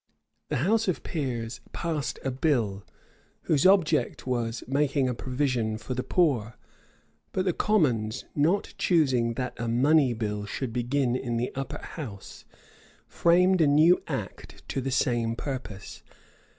[0.49, 2.83] The house of peers passed a bill,
[3.43, 6.55] whose object was, making a provision for the poor;
[7.33, 12.45] but the commons, not choosing that a money bill should begin in the upper house,
[13.05, 16.01] framed a new act to the same purpose.